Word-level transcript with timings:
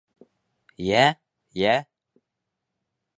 Йә, 0.85 1.03
йә! 1.65 1.75